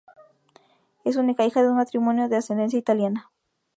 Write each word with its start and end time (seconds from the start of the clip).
Es 1.03 1.15
única 1.15 1.45
hija 1.45 1.61
de 1.61 1.69
un 1.69 1.75
matrimonio 1.75 2.27
de 2.27 2.37
ascendencia 2.37 2.79
italiana. 2.79 3.29